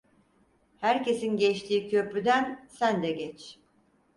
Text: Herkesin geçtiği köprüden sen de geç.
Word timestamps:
Herkesin 0.77 1.37
geçtiği 1.37 1.89
köprüden 1.89 2.65
sen 2.69 3.03
de 3.03 3.11
geç. 3.11 3.59